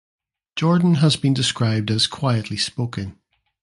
Jordan 0.57 0.95
has 0.95 1.15
been 1.15 1.35
described 1.35 1.91
as 1.91 2.07
"quietly 2.07 2.57
spoken". 2.57 3.19